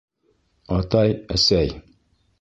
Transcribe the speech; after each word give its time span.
Атай, 0.77 1.15
әсәй! 1.37 1.73